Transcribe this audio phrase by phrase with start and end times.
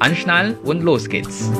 [0.00, 1.50] Anschnallen und los geht's!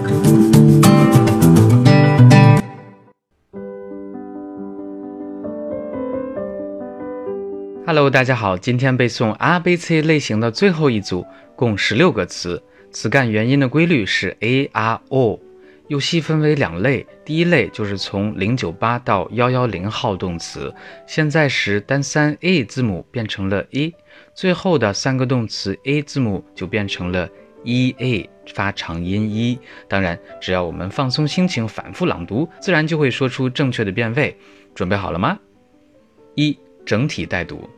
[7.85, 12.63] Hello，大家好，今天背诵 A B C 类型的最后一组，共十六个词。
[12.91, 15.39] 词干元音的规律是 A R O，
[15.89, 17.07] 又细分为两类。
[17.27, 20.75] 第一类就是从零九八到幺幺零号动词，
[21.07, 23.95] 现在时单三 A 字母变成了 A，
[24.35, 27.29] 最后的三个动词 A 字母就变成了
[27.65, 29.59] E A，发长音 E。
[29.89, 34.37] 当然，只要我们放松心情，反复朗读，自然就会说出正确的变位。
[34.75, 35.39] 准备好了吗？
[36.35, 37.69] 一整体带读。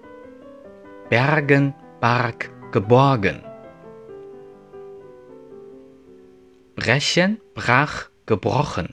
[1.10, 2.34] Bergen, Berg,
[2.72, 3.40] geborgen.
[6.76, 8.88] Brechen, brach, gebrochen.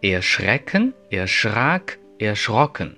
[0.00, 2.96] Erschrecken, erschrak, erschrocken.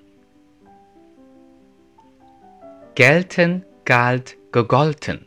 [2.95, 5.25] Gelten, galt, gegolten.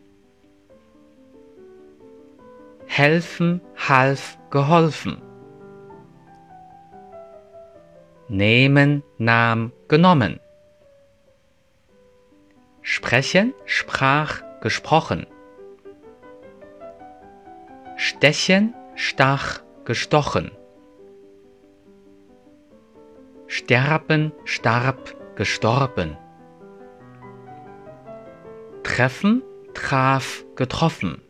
[2.87, 5.21] Helfen, half, geholfen.
[8.29, 10.39] Nehmen, nahm, genommen.
[12.83, 15.27] Sprechen, sprach, gesprochen.
[17.97, 20.53] Stechen, stach, gestochen.
[23.49, 26.22] Sterben, starb, gestorben.
[28.93, 31.23] Treffen, traf, getroffen.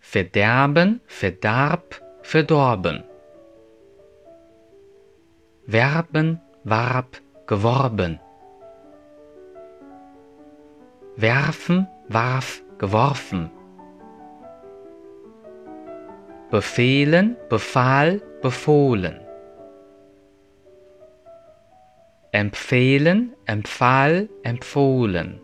[0.00, 3.04] Verderben, verdarb, verdorben.
[5.66, 8.20] Werben, warb, geworben
[11.16, 13.50] werfen, warf, geworfen.
[16.50, 19.25] Befehlen, befahl, befohlen.
[22.36, 25.38] Empfehlen, empfahl, empfohlen.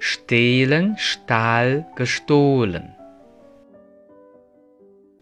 [0.00, 2.84] Stehlen, stahl, gestohlen.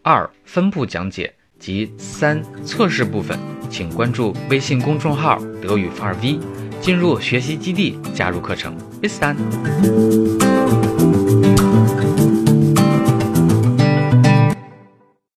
[0.02, 3.36] 二、分步讲解及三、测试部分，
[3.68, 6.38] 请关注微信公众号“德语范儿 V”。
[6.80, 8.78] 进入学习基地，加入课程。
[9.02, 10.29] Bis dann。